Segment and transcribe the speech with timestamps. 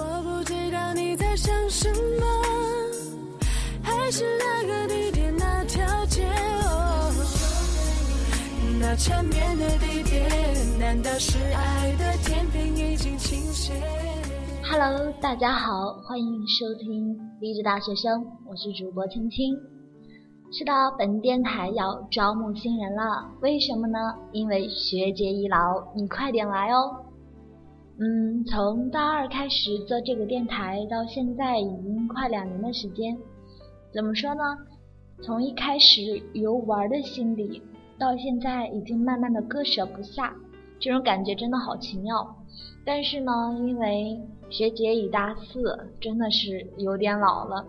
[0.00, 1.86] 我不知道你在想什
[2.18, 2.24] 么，
[3.82, 6.24] 还是那个地铁那条街
[6.64, 7.12] 哦，
[8.80, 10.26] 那缠绵的地铁，
[10.78, 13.74] 难道是爱的天平已经倾斜
[14.64, 19.54] ？Hello，大家好，欢迎收听励志大学生，我是主播青青。
[20.50, 23.98] 是的，本电台要招募新人了，为什么呢？
[24.32, 27.04] 因为学姐已老，你快点来哦。
[28.02, 33.14] 嗯，从大二开始做这个电台到现在已经快两年的时间，
[33.92, 34.42] 怎么说呢？
[35.20, 36.00] 从一开始
[36.32, 37.60] 游玩的心理，
[37.98, 40.34] 到现在已经慢慢的割舍不下，
[40.78, 42.34] 这种感觉真的好奇妙。
[42.86, 47.62] 但是呢，因为学姐已大四，真的是有点老了，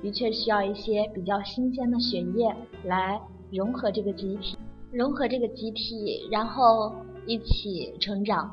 [0.00, 3.20] 的确需要一些比较新鲜的血液来
[3.52, 4.56] 融合这个集体，
[4.90, 6.90] 融合这个集体，然后
[7.26, 8.50] 一起成长。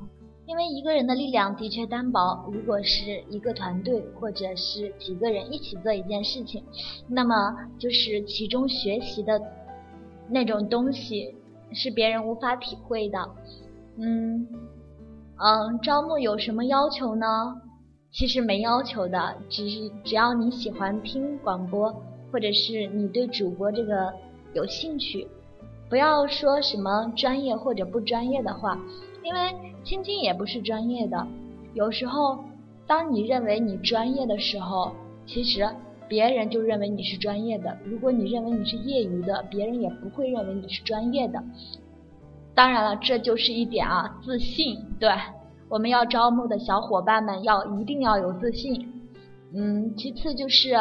[0.51, 6.61] 因为一个人的力量的确单薄，如果是一个团队或者是几个人一起做一件事情，
[7.07, 9.41] 那么就是其中学习的
[10.27, 11.33] 那种东西
[11.71, 13.17] 是别人无法体会的。
[13.95, 14.45] 嗯
[15.37, 17.61] 嗯，招募有什么要求呢？
[18.11, 21.95] 其实没要求的，只是只要你喜欢听广播，
[22.29, 24.13] 或者是你对主播这个
[24.53, 25.25] 有兴趣，
[25.89, 28.77] 不要说什么专业或者不专业的话。
[29.23, 29.39] 因为
[29.83, 31.27] 青青也不是专业的，
[31.73, 32.43] 有时候
[32.87, 34.91] 当你认为你专业的时候，
[35.25, 35.67] 其实
[36.07, 37.77] 别人就认为你是专业的。
[37.85, 41.41] 如果你认为你是业余的，别人也不会认为你是专业的。
[42.53, 44.77] 当然了，这就是一点啊，自信。
[44.99, 45.09] 对，
[45.69, 48.91] 我们要招募的小伙伴们要一定要有自信。
[49.53, 50.75] 嗯，其次就是，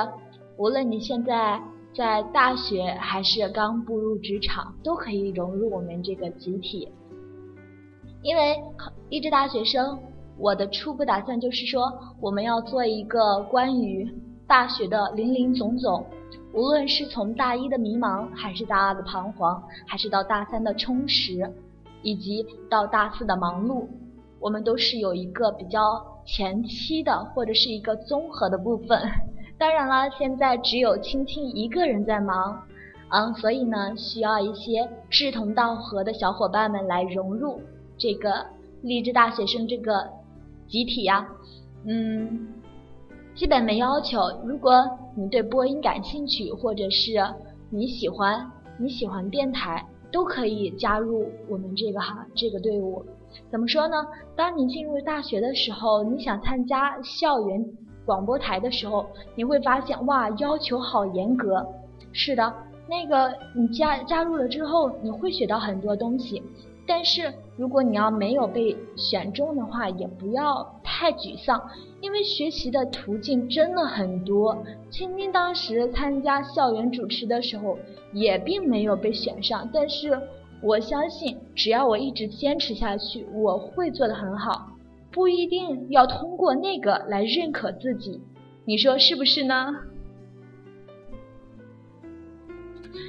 [0.57, 1.63] 无论你现在
[1.95, 6.89] 在大学还是刚步入职场，都可以融入我们这个集体。
[8.23, 8.63] 因为
[9.09, 9.99] 励志大学生，
[10.37, 11.91] 我的初步打算就是说，
[12.21, 14.07] 我们要做一个关于
[14.47, 16.05] 大学的林林总总，
[16.53, 21.50] 无论是从大一的迷茫，还是大二的彷徨，还是到大三的充实，
[22.03, 23.87] 以及到大四的忙碌，
[24.39, 29.00] 我们都是有一个比较前期的，或者是一个综合的部分。
[29.56, 32.62] 当然了，现在只有青青一个人在忙，
[33.09, 37.61] 嗯，所以呢，需要一些志同道合的小伙伴们来融入。
[38.00, 38.47] 这个
[38.81, 40.09] 励志大学生这个
[40.66, 41.28] 集体呀，
[41.84, 42.49] 嗯，
[43.34, 44.19] 基本没要求。
[44.43, 47.12] 如果你对播音感兴趣，或者是
[47.69, 53.05] 你喜欢你喜欢电台，都可以加入我们这个哈这个队伍。
[53.50, 54.06] 怎么说呢？
[54.34, 57.62] 当你进入大学的时候，你想参加校园
[58.06, 61.65] 广播台的时候，你会发现哇，要求好严格。
[62.12, 62.53] 是的，
[62.88, 66.43] 那个你加加入了之后，你会学到很多东西。
[66.87, 71.63] 但是如果你要没有被选中的话，也不要太沮丧，
[72.01, 74.57] 因为学习的途径真的很多。
[74.91, 77.79] 青青当时参加校园主持的时候，
[78.13, 80.21] 也并没有被选上，但是
[80.63, 84.71] 我相信，只要我一直坚持下去，我会做得很好。
[85.12, 88.21] 不一定要通过那个来认可自己，
[88.65, 89.75] 你说是不是呢？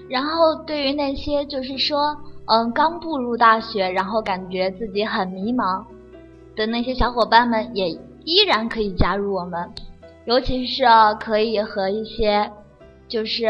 [0.07, 2.15] 然后对于那些就是说。
[2.53, 5.85] 嗯，刚步入大学，然后感觉自己很迷茫
[6.53, 7.89] 的那些小伙伴们，也
[8.25, 9.71] 依然可以加入我们。
[10.25, 10.83] 尤其是
[11.17, 12.51] 可以和一些，
[13.07, 13.45] 就是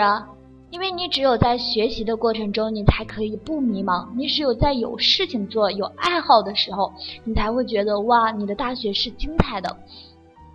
[0.69, 4.07] 因为你只有在学习的过程中，你才可以不迷茫。
[4.15, 9.77] 你只有在有事情做、有爱好的时候，你才会觉得哇，你的大学是精彩的。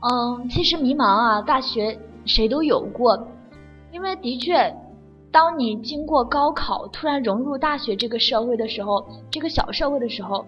[0.08, 3.26] 嗯，其实迷茫啊，大学谁都有过，
[3.90, 4.72] 因为的确。
[5.36, 10.46] 当你经过高考，突然融入大学这个社会的时候，这个小社会的时候，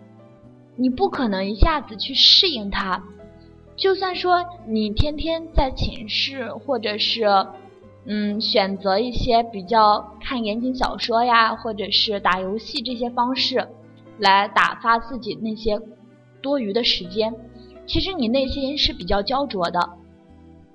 [0.76, 3.04] 你不可能一下子去适应它。
[3.76, 7.26] 就算说你天天在寝室，或者是
[8.06, 13.68] 嗯选择一些比较看言情小说呀，或者是打游戏这些方式，
[14.16, 15.78] 来打发自己那些
[16.40, 17.34] 多余的时间，
[17.86, 19.97] 其实你内心是比较焦灼的。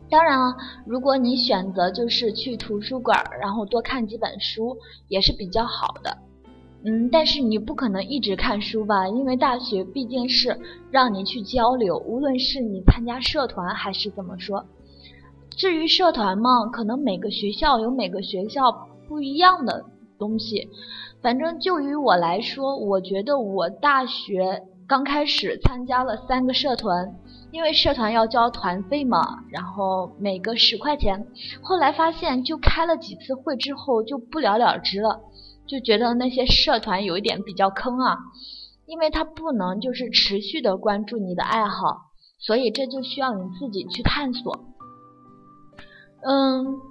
[0.10, 0.56] 当然了，
[0.86, 4.78] 如果你选择就是去图书馆，然后多看几本书，
[5.08, 6.18] 也是比较好的。
[6.86, 9.08] 嗯，但是你不可能一直看书吧？
[9.08, 10.60] 因为大学毕竟是
[10.92, 14.66] 让你去交流，无论是你参加社团还是怎么说。
[15.50, 19.86] 至于社团嘛，可能每个学校有每个学校不一样的
[20.20, 20.70] 东西。
[21.22, 27.16] 反正就于我来说，我觉得我大学刚开始参加了三个社团。
[27.54, 31.28] 因为社团要交团费嘛，然后每个十块钱。
[31.62, 35.22] 后来发现，就开了几次会之后就不了了之了，
[35.68, 38.18] 就觉得那些社团有一点比较坑啊，
[38.88, 42.10] 因为他不能就是持续的关注你的爱好，
[42.40, 44.66] 所以这就需要你自己去探索。
[46.26, 46.82] 嗯，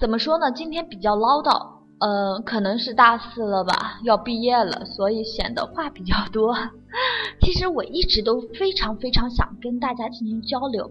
[0.00, 0.50] 怎么说呢？
[0.50, 1.79] 今天比较唠叨。
[2.00, 6.56] 呃，可能是大四了吧，要毕业了，所以显得话比较多。
[7.42, 10.90] 其实我一直都非常非常想跟大家进行交流。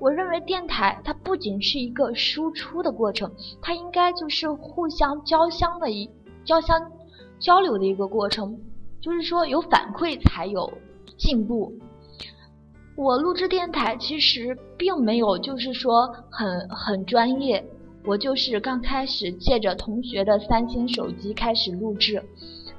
[0.00, 3.30] 我认为电台它不仅是一个输出的过程，
[3.62, 6.10] 它应该就是互相交相的一
[6.44, 6.90] 交相
[7.38, 8.58] 交流的一个过程。
[9.00, 10.72] 就是说有反馈才有
[11.16, 11.72] 进步。
[12.96, 17.64] 我录制电台其实并没有就是说很很专业。
[18.04, 22.22] 我就是刚开始借着同学的三星手机开始录制，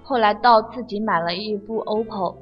[0.02, 2.36] 后来到自己买了一部 OPPO，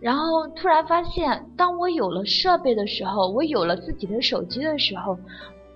[0.00, 5.18] 然后突然发现，当我有了设备的时候，我有了自己的手机的时候，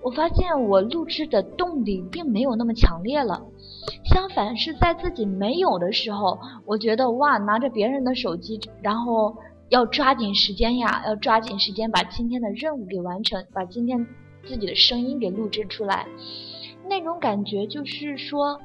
[0.01, 3.41] 我发现我录制的动力并没有那么强烈了。
[4.05, 9.35] 相反，是在自己没有的时候，我觉得哇，拿着别人的手机，然后
[9.69, 14.07] 要抓紧时间呀，要抓紧时间把今天的任务给完成，把今天。
[14.45, 16.05] 自己的声音给录制出来，
[16.87, 18.59] 那种感觉就是说，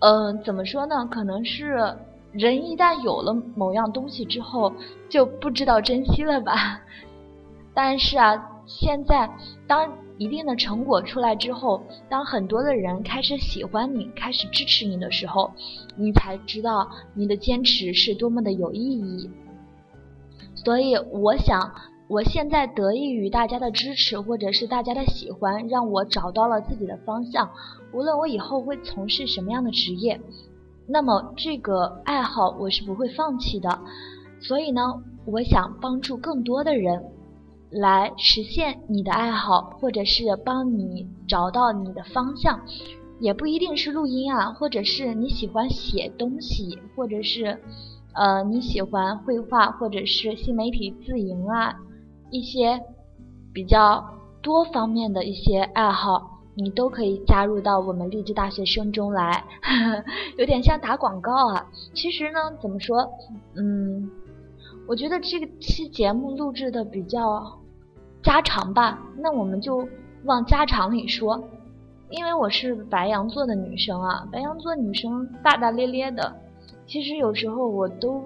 [0.00, 1.06] 嗯，怎么说呢？
[1.10, 1.94] 可能是
[2.32, 4.72] 人一旦有了某样东西之后，
[5.08, 6.80] 就不知道珍惜了吧。
[7.74, 9.30] 但是啊，现在
[9.66, 15.50] 当一定的成果出来之后，当很多的人开始喜欢你，开始支持你的时候，
[15.96, 19.28] 你才知道你的坚持是多么的有意义。
[20.54, 21.72] 所以，我想。
[22.12, 27.48] 我现在得益于大家的支持，或者是大家的喜欢，让我找到了自己的方向。
[27.90, 30.20] 无论我以后会从事什么样的职业，
[30.86, 33.78] 那么这个爱好我是不会放弃的。
[34.42, 34.82] 所以呢，
[35.24, 37.02] 我想帮助更多的人
[37.70, 42.60] 来实现你的爱好，或者是帮你找到你的方向。
[43.20, 47.58] 也不一定是录音啊，或者是你喜欢写东西，或者是
[48.12, 51.74] 呃你喜欢绘画，或者是新媒体自营啊。
[52.32, 52.80] 一些
[53.52, 54.02] 比较
[54.40, 59.44] 多方面的一些爱好，你都可以加入到我们励志大学生中来，
[60.38, 61.66] 有点像打广告啊。
[61.92, 63.06] 其实呢，怎么说，
[63.54, 64.10] 嗯，
[64.88, 67.60] 我觉得这个期节目录制的比较
[68.22, 69.86] 家常吧，那我们就
[70.24, 71.38] 往家常里说。
[72.08, 76.34] 因为我是白羊座的女生啊，白羊座女生大大咧咧的，
[76.86, 78.24] 其实有时候我都。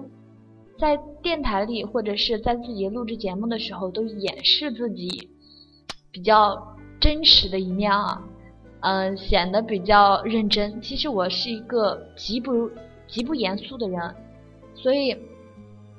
[0.79, 5.29] 在电台里或者是在自己录制节目的时候，都掩饰自己
[6.11, 8.21] 比较真实的一面啊，
[8.81, 10.79] 嗯，显得比较认真。
[10.81, 12.69] 其实我是一个极不
[13.07, 14.15] 极不严肃的人，
[14.75, 15.17] 所以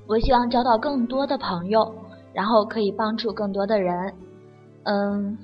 [0.06, 1.94] 我希望交到更多的朋友，
[2.32, 4.14] 然后可以帮助更多的人。
[4.84, 5.36] 嗯，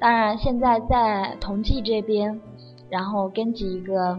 [0.00, 2.40] 当然现在在同济这边，
[2.90, 4.18] 然后跟几个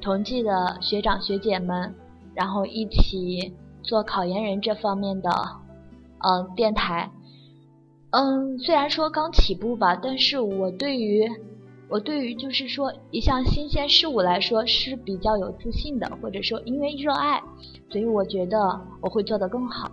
[0.00, 1.92] 同济的学长学姐们。
[2.38, 3.52] 然后一起
[3.82, 5.28] 做考研人这方面的，
[6.20, 7.10] 嗯，电台，
[8.10, 11.28] 嗯，虽然说刚起步吧，但是我对于
[11.88, 17.42] 我对于就是说一项新鲜事物来说是比较有自信的，或者说因为热爱，
[17.90, 19.90] 所以我觉得我会做得更好。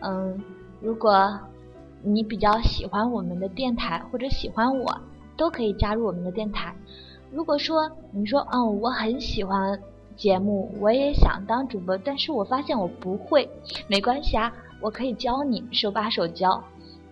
[0.00, 0.42] 嗯，
[0.80, 1.38] 如果
[2.02, 4.98] 你比较喜欢我们的电台或者喜欢我，
[5.36, 6.74] 都可以加入我们的电台。
[7.30, 9.78] 如果说你说，嗯，我很喜欢。
[10.16, 13.48] 节目我也想当主播，但是我发现我不会，
[13.88, 16.62] 没关系啊，我可以教你，手把手教。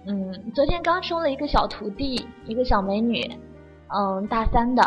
[0.07, 3.31] 嗯，昨天刚收了一个小徒弟，一个小美女，
[3.89, 4.83] 嗯，大三的，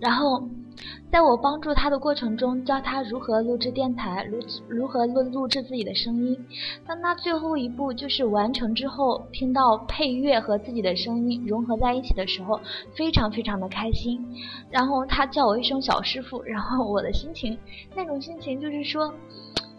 [0.00, 0.42] 然后。
[1.10, 4.38] 在我帮助他的过程中，教他如何录制电台，如
[4.68, 6.36] 如何录录制自己的声音。
[6.86, 12.58] 当他最后一步就是完成之后，听到配乐和自己的声音融合在一起的时候，
[12.96, 14.20] 非常非常的开心。
[14.70, 17.56] 然后他叫我一声小师傅，然后我的心情，
[17.94, 19.14] 那种心情就是说，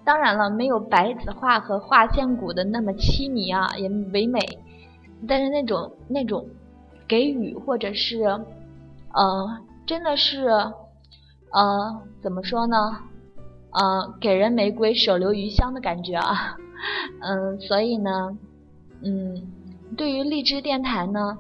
[0.06, 4.40] 当然了，没有白子画和画线骨的那么凄迷啊，也唯美，
[5.28, 6.46] 但是那种那种
[7.08, 8.24] 给予或者是，
[9.12, 10.48] 呃，真的是。
[11.56, 12.76] 呃，怎么说呢？
[13.72, 16.58] 呃，给人玫瑰，手留余香的感觉啊。
[17.24, 18.38] 嗯，所以呢，
[19.02, 19.42] 嗯，
[19.96, 21.38] 对于荔枝电台呢，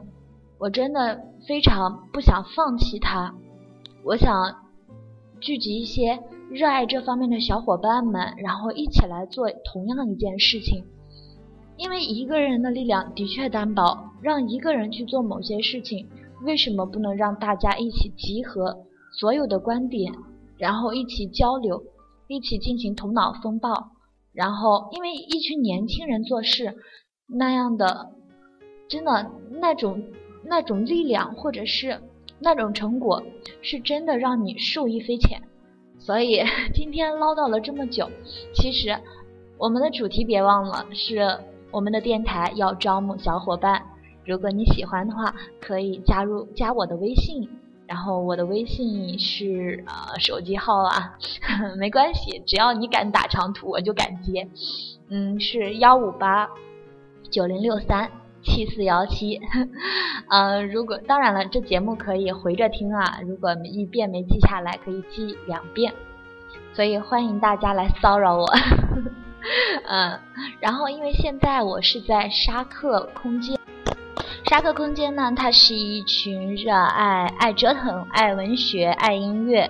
[0.57, 3.35] 我真的非常不想放弃它。
[4.05, 4.33] 我想
[5.41, 6.17] 聚集一些
[6.49, 10.81] 热爱这方面的小伙伴们，然后一起来做同样一件事情。
[11.75, 16.07] 因为一个人的力量的确单薄，让一个人去做某些事情，
[16.43, 18.77] 为什么不能让大家一起集合？
[19.17, 20.13] 所有的观点，
[20.57, 21.83] 然后一起交流，
[22.27, 23.91] 一起进行头脑风暴，
[24.33, 26.75] 然后因为一群年轻人做事
[27.27, 28.11] 那样的，
[28.89, 30.03] 真的那种
[30.43, 32.01] 那种力量或者是
[32.39, 33.23] 那种成果，
[33.61, 35.41] 是真的让你受益匪浅。
[35.97, 36.41] 所以
[36.75, 38.09] 今天唠叨了这么久，
[38.53, 38.99] 其实
[39.57, 41.39] 我们的主题别忘了，是
[41.71, 43.81] 我们的电台要招募小伙伴，
[44.25, 47.49] 如果你喜欢的话，可以加入加我的微信，
[47.87, 51.17] 然后我的微信是呃手机号啊，
[51.77, 54.47] 没关系，只要你敢打长途，我就敢接。
[55.09, 56.49] 嗯，是幺五八
[57.29, 58.09] 九零六三
[58.43, 59.39] 七四幺七。
[60.29, 65.93] 嗯，如果当然了，这节目可以回着听啊，如果一遍没记下来，可以记两遍。
[66.73, 68.45] 所以欢迎大家来骚扰我。
[69.87, 70.19] 嗯，
[70.59, 73.57] 然后因为现在我是在沙克空间，
[74.49, 79.69] 沙克空间呢，它是一群热爱爱折腾、爱文学、爱音乐、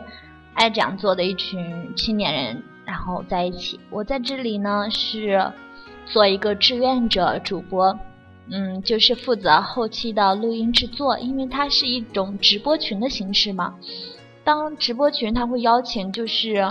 [0.53, 3.79] 爱讲座的一群青年人，然后在一起。
[3.89, 5.49] 我在这里呢是
[6.05, 7.97] 做一个志愿者主播，
[8.51, 13.73] 嗯，就是负责后期的录音制作，因为它是一种直播群的形式嘛。
[14.43, 16.67] 当直播群，他会邀请就是。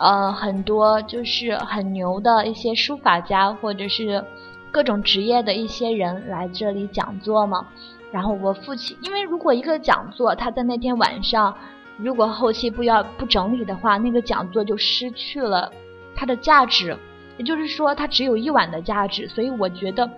[0.00, 4.24] 呃，很多就是很牛的一些书法家，或者是
[4.70, 7.66] 各种职业的一些人来这里讲座嘛。
[8.10, 11.54] 然后我父亲，因为如果一个讲座他在那天晚上，
[11.96, 15.70] 如果后期不要不整理的话，那个讲座就失去了
[16.14, 16.96] 它的价值，
[17.36, 19.28] 也就是说它只有一晚的价值。
[19.28, 20.10] 所以我觉得，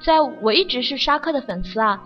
[0.00, 2.02] 在我一直是沙克的粉丝啊，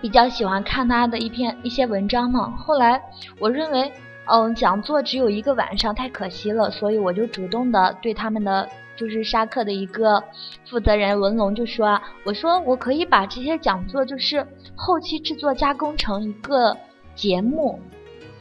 [0.00, 2.50] 比较喜欢看他的一篇一些文章嘛。
[2.56, 3.02] 后来
[3.38, 3.92] 我认为。
[4.26, 10.22] 嗯，讲座只有一个晚上，太可惜了，所以我就主动的对他们的就是沙克的一个
[10.68, 16.76] 负责人文龙就说：“我说我可以把这些讲座就是后期制作加工成一个
[17.14, 17.80] 节目，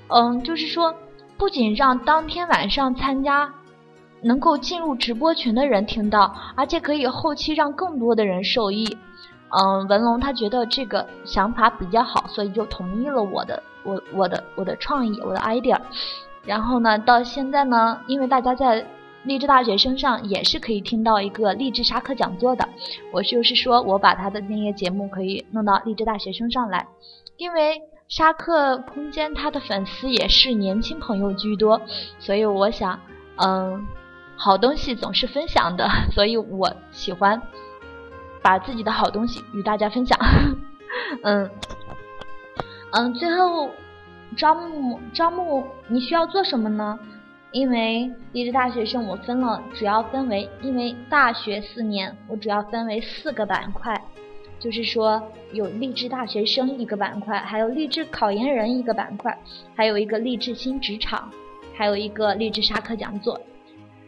[0.07, 0.93] 嗯，就是说
[1.38, 3.53] 不仅让当天晚上参加
[4.22, 8.98] 能够进入直播群的人听到，而且可以后期让更多的人受益。”
[9.55, 13.62] 嗯，文龙他觉得这个想法比较好，所以就同意了我的。
[13.86, 15.77] 我我的我的创意，我的 idea，
[16.45, 18.83] 然后呢，到现在呢，因为大家在
[19.24, 22.68] 励志大学生上也是可以听到一个励志沙克讲座的，
[23.12, 26.86] 我就是说我把他的那些节目可以弄到励志大学生上来，
[27.38, 31.82] 因为沙克空间他的粉丝也是年轻朋友居多，
[32.20, 33.00] 所以我想，
[33.38, 33.86] 嗯，
[34.36, 37.42] 好东西总是分享的，所以我喜欢
[38.42, 40.20] 把自己的好东西与大家分享，
[41.24, 41.50] 嗯。
[42.96, 43.72] 嗯，最后
[44.38, 47.00] 招募招募你需要做什么呢？
[47.53, 53.95] 因为励志大学生我分了，主要分为因为大学四年，我主要分为四个板块，
[54.60, 59.38] 就是说有励志大学生一个板块，还有励志考研人一个板块，
[59.75, 61.29] 还有一个励志新职场，
[61.75, 63.39] 还有一个励志沙课讲座。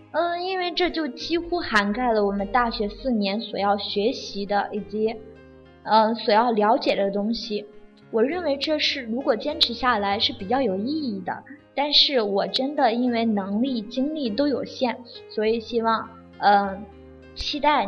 [0.10, 5.16] 嗯，因为这就几乎涵盖了我们大学四年所要学习的以及
[5.84, 7.64] 嗯所要了解的东西。
[8.10, 11.44] 我认为这是如果坚持下来是比较有意义的，
[11.76, 14.98] 但是我真的因为能力精力都有限，
[15.30, 16.86] 所以希望嗯
[17.36, 17.88] 期待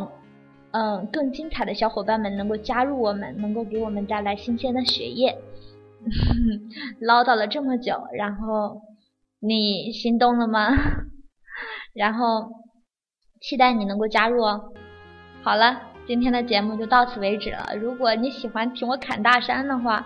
[0.72, 5.38] 嗯更精彩的小伙伴们能够加入我们，能够给我们带来新鲜的血液。
[7.01, 8.82] 唠叨了这么久，然后
[9.39, 10.70] 你心动了吗？
[11.94, 12.51] 然后
[13.41, 14.74] 期待你能够加入哦。
[15.41, 17.70] 好了，今天的节目就到此为止了。
[17.79, 20.06] 如果你喜欢听我侃大山的话，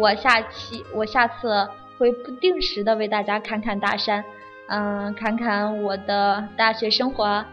[0.00, 4.24] 我下期我下次会不定时的为大家看看大山，
[4.68, 7.44] 嗯，看看我的大学生活，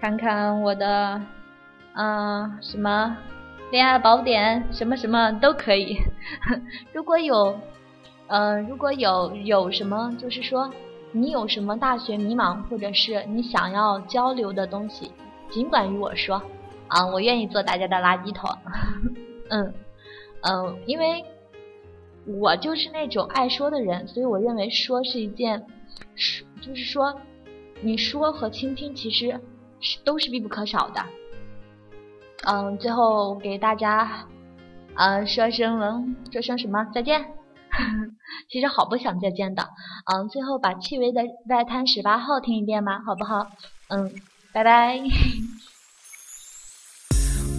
[0.00, 1.20] 看看我的，
[1.94, 3.16] 嗯，什么
[3.70, 5.98] 恋爱宝典，什么什么都可以。
[6.92, 7.58] 如果有，
[8.28, 10.70] 嗯，如果有有什么，就是说
[11.12, 15.10] 你有什么大学迷茫，或者是你想要交流的东西，
[15.50, 16.40] 尽管与我说，
[16.86, 18.48] 啊，我愿意做大家的垃圾桶。
[19.50, 19.74] 嗯
[20.42, 21.24] 嗯，因为。
[22.28, 25.64] 我就是那种爱说的人，所以我认为说是一件，
[26.14, 27.14] 说就是说，
[27.80, 29.40] 你说和倾听其实
[29.80, 31.02] 是都是必不可少的。
[32.44, 34.26] 嗯，最后给大家，
[34.94, 37.24] 嗯，说声了说声什么再见？
[38.50, 39.68] 其实好不想再见的。
[40.12, 43.46] 嗯，最后把《戚薇的外滩十八号》听一遍吧，好不好？
[43.88, 44.10] 嗯，
[44.52, 45.00] 拜拜。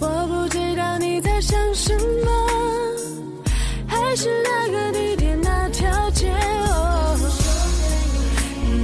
[0.00, 1.92] 我不知道你在想什
[2.24, 2.49] 么。
[4.10, 7.16] 还是那个地点那条街哦，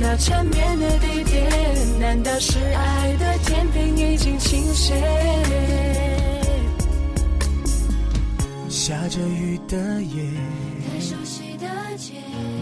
[0.01, 4.95] 那缠绵的地点，难道是爱的天平已经倾斜？
[8.69, 10.31] 下着雨的夜，
[10.93, 11.67] 太熟悉的
[11.97, 12.13] 街，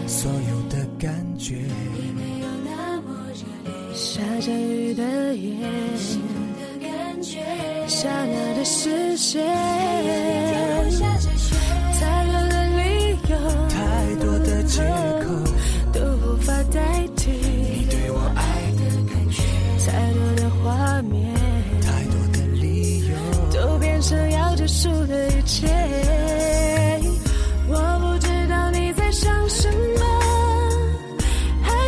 [0.07, 3.93] 所有的感觉已没有那么热烈。
[3.93, 7.43] 下着雨的夜，心动的感觉，
[7.87, 9.45] 刹那的视线，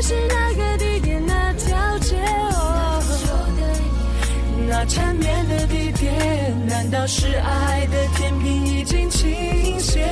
[0.01, 2.15] 是那个地点那条街，
[4.67, 10.05] 那缠绵的地点，难道是爱的天平已经倾斜？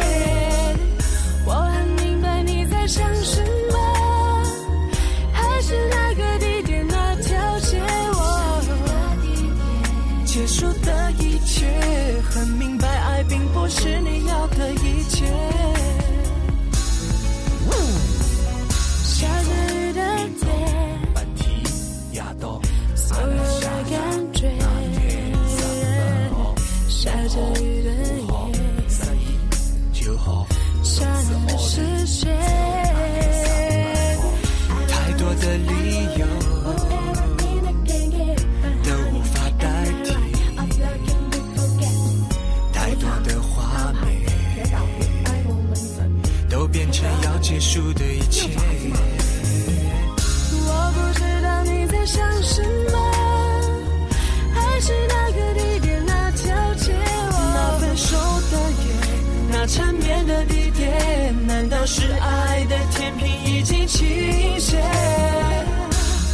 [63.88, 64.78] 倾斜？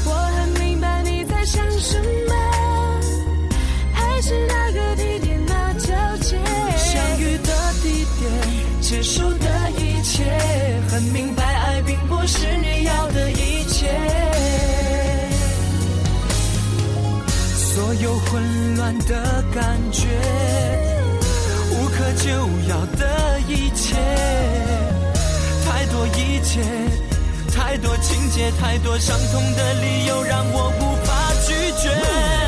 [0.05, 2.33] 我很明白你在想什么，
[3.93, 6.37] 还是那个地点那条街，
[6.77, 8.31] 相遇的地点，
[8.81, 10.23] 结束的一切，
[10.89, 13.89] 很明白爱并不是你要的一切。
[17.53, 20.07] 所有混乱的感觉，
[21.71, 22.29] 无可救
[22.69, 22.85] 药
[28.11, 32.40] 情节，太多伤痛的理由，让我无法拒绝。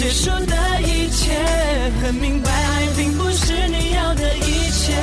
[0.00, 1.30] 结束的一切
[2.00, 4.94] 很明白爱并不是你要的一切。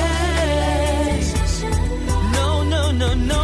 [2.34, 3.44] No no no no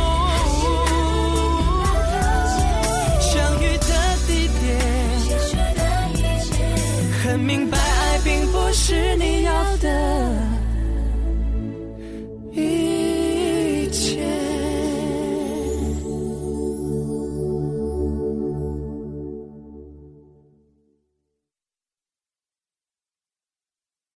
[3.22, 4.80] 相遇的地点
[5.28, 5.82] 结束的
[6.16, 6.54] 一切
[7.24, 10.53] 很明白爱并不是你要的